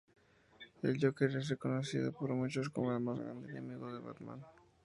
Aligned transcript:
El 0.81 0.97
Joker 0.99 1.29
es 1.37 1.47
reconocido 1.49 2.11
por 2.11 2.31
muchos 2.33 2.71
como 2.71 2.91
el 2.91 3.01
más 3.03 3.19
grande 3.19 3.51
enemigo 3.51 3.93
de 3.93 3.99
Batman. 3.99 4.43